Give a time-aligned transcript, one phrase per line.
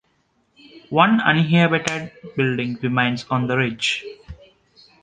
[0.89, 4.03] One uninhabited building remains on the ridge.